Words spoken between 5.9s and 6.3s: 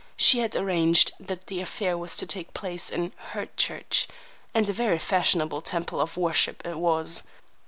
of